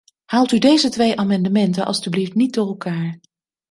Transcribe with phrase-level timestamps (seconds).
[0.25, 3.19] Haalt u deze twee amendementen alstublieft niet door elkaar.